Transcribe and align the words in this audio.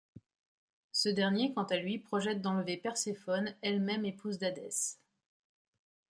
Ce 0.93 1.09
dernier 1.09 1.53
quant 1.53 1.65
à 1.65 1.77
lui 1.77 1.99
projette 1.99 2.41
d'enlever 2.41 2.75
Perséphone 2.75 3.53
elle-même, 3.61 4.03
épouse 4.03 4.39
d'Hadès. 4.39 4.97